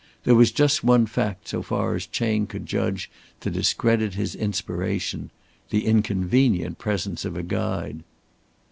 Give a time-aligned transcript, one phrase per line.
[0.23, 3.07] There was just one fact so far as Chayne could judge
[3.39, 5.29] to discredit his inspiration
[5.69, 8.01] the inconvenient presence of a guide.